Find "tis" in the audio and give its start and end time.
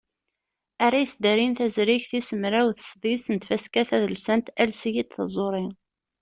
2.11-2.29